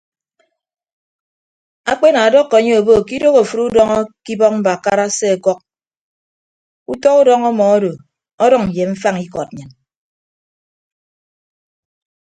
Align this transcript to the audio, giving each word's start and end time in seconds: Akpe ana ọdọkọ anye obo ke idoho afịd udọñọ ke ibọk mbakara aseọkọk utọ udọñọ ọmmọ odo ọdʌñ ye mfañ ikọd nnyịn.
Akpe 1.91 2.07
ana 2.11 2.21
ọdọkọ 2.27 2.55
anye 2.59 2.73
obo 2.81 2.93
ke 3.07 3.13
idoho 3.17 3.39
afịd 3.43 3.59
udọñọ 3.67 3.97
ke 4.23 4.31
ibọk 4.35 4.53
mbakara 4.59 5.03
aseọkọk 5.09 5.59
utọ 6.91 7.09
udọñọ 7.21 7.47
ọmmọ 7.51 7.65
odo 7.75 7.91
ọdʌñ 8.43 8.63
ye 8.75 8.83
mfañ 8.91 9.15
ikọd 9.25 9.49
nnyịn. 9.51 9.71